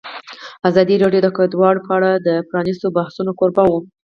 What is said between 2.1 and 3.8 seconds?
د پرانیستو بحثونو کوربه وه.